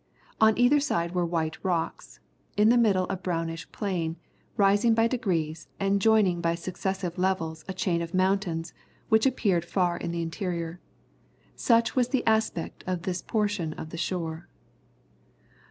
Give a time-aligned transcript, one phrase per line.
[0.39, 2.19] On either side were white rocks;
[2.57, 4.15] in the middle a brownish plain,
[4.57, 8.73] rising by degrees, and joining by successive levels a chain of mountains,
[9.09, 10.79] which appeared far in the interior.
[11.55, 14.47] Such was the aspect of this portion of the shore.